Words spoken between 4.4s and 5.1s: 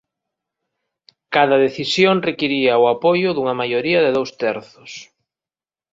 terzos.